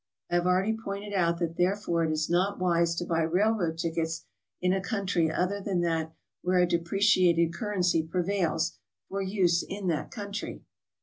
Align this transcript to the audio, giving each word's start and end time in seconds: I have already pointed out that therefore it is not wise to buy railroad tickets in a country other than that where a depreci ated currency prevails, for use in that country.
I 0.31 0.33
have 0.37 0.47
already 0.47 0.75
pointed 0.75 1.13
out 1.13 1.37
that 1.37 1.57
therefore 1.57 2.03
it 2.03 2.11
is 2.11 2.27
not 2.27 2.57
wise 2.57 2.95
to 2.95 3.05
buy 3.05 3.21
railroad 3.21 3.77
tickets 3.77 4.25
in 4.59 4.73
a 4.73 4.81
country 4.81 5.29
other 5.31 5.61
than 5.61 5.81
that 5.81 6.11
where 6.41 6.57
a 6.57 6.65
depreci 6.65 7.27
ated 7.27 7.53
currency 7.53 8.01
prevails, 8.01 8.79
for 9.09 9.21
use 9.21 9.61
in 9.61 9.89
that 9.89 10.09
country. 10.09 10.63